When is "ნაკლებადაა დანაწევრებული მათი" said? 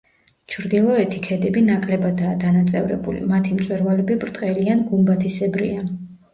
1.65-3.55